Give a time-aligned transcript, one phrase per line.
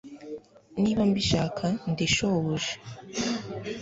[0.81, 2.73] Niba mbishaka ndi shobuja